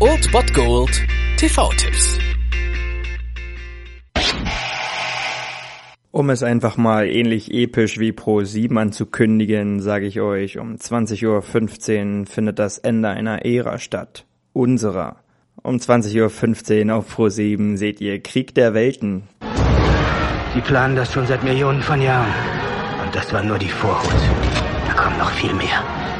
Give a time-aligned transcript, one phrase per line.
[0.00, 1.06] Old Bot Gold
[1.36, 2.18] TV-Tipps.
[6.10, 11.26] Um es einfach mal ähnlich episch wie Pro 7 anzukündigen, sage ich euch, um 20.15
[12.20, 14.24] Uhr findet das Ende einer Ära statt.
[14.54, 15.16] Unserer.
[15.62, 19.24] Um 20.15 Uhr auf Pro 7 seht ihr Krieg der Welten.
[20.54, 22.32] Sie planen das schon seit Millionen von Jahren.
[23.04, 24.22] Und das war nur die Vorhut.
[24.86, 26.13] Da kommt noch viel mehr.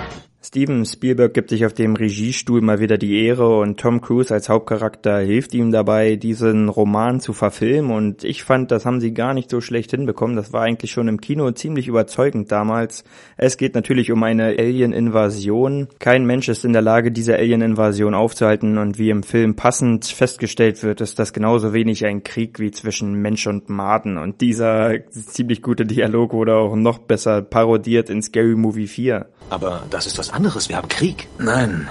[0.55, 4.49] Steven Spielberg gibt sich auf dem Regiestuhl mal wieder die Ehre und Tom Cruise als
[4.49, 9.35] Hauptcharakter hilft ihm dabei, diesen Roman zu verfilmen und ich fand, das haben sie gar
[9.35, 10.37] nicht so schlecht hinbekommen.
[10.37, 13.03] Das war eigentlich schon im Kino ziemlich überzeugend damals.
[13.37, 15.89] Es geht natürlich um eine Alien-Invasion.
[15.99, 20.85] Kein Mensch ist in der Lage, diese Alien-Invasion aufzuhalten und wie im Film passend festgestellt
[20.85, 25.63] wird, ist das genauso wenig ein Krieg wie zwischen Mensch und Maden und dieser ziemlich
[25.63, 29.27] gute Dialog wurde auch noch besser parodiert in Scary Movie 4.
[29.51, 30.69] Aber das ist was anderes.
[30.69, 31.27] Wir haben Krieg.
[31.39, 31.89] Nein,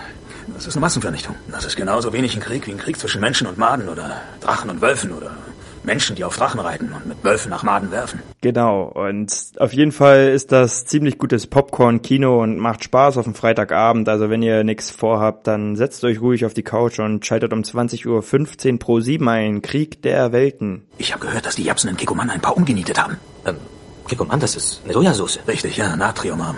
[0.54, 1.36] das ist eine Massenvernichtung.
[1.52, 4.70] Das ist genauso wenig ein Krieg wie ein Krieg zwischen Menschen und Maden oder Drachen
[4.70, 5.32] und Wölfen oder
[5.82, 8.22] Menschen, die auf Drachen reiten und mit Wölfen nach Maden werfen.
[8.42, 13.34] Genau, und auf jeden Fall ist das ziemlich gutes Popcorn-Kino und macht Spaß auf dem
[13.34, 14.08] Freitagabend.
[14.08, 17.64] Also wenn ihr nichts vorhabt, dann setzt euch ruhig auf die Couch und schaltet um
[17.64, 19.62] 20.15 Uhr pro 7 ein.
[19.64, 20.84] Krieg der Welten.
[21.00, 23.18] Ich habe gehört, dass die Japsen in Kikoman ein paar umgenietet haben.
[23.48, 23.58] Ähm,
[24.08, 25.40] Kikoman, das ist eine Sojasauce.
[25.48, 26.58] Richtig, ja, Natriumarm.